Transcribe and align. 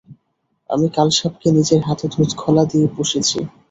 আমি 0.69 0.87
কালসাপকে 0.95 1.47
নিজের 1.57 1.81
হাতে 1.87 2.05
দুধকলা 2.13 2.63
দিয়ে 2.71 2.87
পুষেছি। 2.95 3.39